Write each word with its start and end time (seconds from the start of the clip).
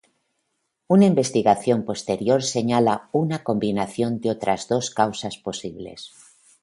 Una 0.95 1.05
investigación 1.05 1.83
posterior 1.85 2.41
señala 2.55 2.93
una 2.97 3.09
una 3.27 3.43
combinación 3.43 4.19
de 4.19 4.31
otras 4.31 4.67
dos 4.67 4.89
causas 4.89 5.37
posibles. 5.37 6.11